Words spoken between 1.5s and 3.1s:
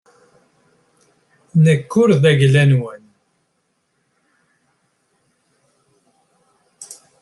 Nekk ur d ayla-nwen.